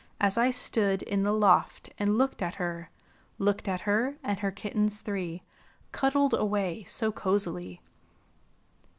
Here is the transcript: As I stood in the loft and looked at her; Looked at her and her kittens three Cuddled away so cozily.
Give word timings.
As 0.19 0.35
I 0.35 0.49
stood 0.49 1.03
in 1.03 1.21
the 1.21 1.31
loft 1.31 1.91
and 1.99 2.17
looked 2.17 2.41
at 2.41 2.55
her; 2.55 2.89
Looked 3.37 3.67
at 3.67 3.81
her 3.81 4.15
and 4.23 4.39
her 4.39 4.49
kittens 4.49 5.03
three 5.03 5.43
Cuddled 5.91 6.33
away 6.33 6.83
so 6.85 7.11
cozily. 7.11 7.81